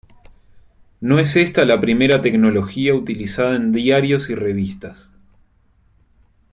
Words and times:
No 0.99 1.19
es 1.19 1.35
esta 1.35 1.63
la 1.63 1.79
primera 1.79 2.23
tecnología 2.23 2.95
utilizada 2.95 3.55
en 3.55 3.71
diarios 3.71 4.31
y 4.31 4.33
revistas. 4.33 5.11